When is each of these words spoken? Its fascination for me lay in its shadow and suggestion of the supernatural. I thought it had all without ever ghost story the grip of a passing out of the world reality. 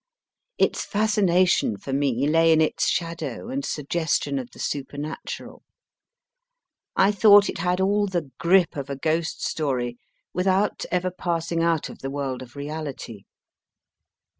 Its 0.57 0.83
fascination 0.83 1.77
for 1.77 1.93
me 1.93 2.25
lay 2.27 2.51
in 2.51 2.59
its 2.59 2.87
shadow 2.89 3.49
and 3.49 3.63
suggestion 3.63 4.39
of 4.39 4.49
the 4.49 4.57
supernatural. 4.57 5.61
I 6.95 7.11
thought 7.11 7.49
it 7.49 7.59
had 7.59 7.79
all 7.79 8.05
without 8.05 8.33
ever 8.73 8.95
ghost 8.95 9.45
story 9.45 9.99
the 10.33 10.43
grip 10.43 10.85
of 10.95 11.05
a 11.05 11.11
passing 11.11 11.61
out 11.61 11.89
of 11.89 11.99
the 11.99 12.09
world 12.09 12.55
reality. 12.55 13.25